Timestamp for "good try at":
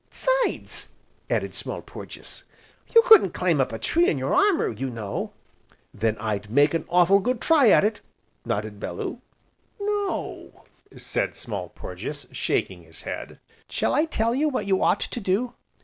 7.19-7.83